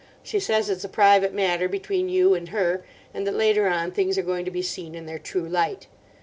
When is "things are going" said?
3.91-4.45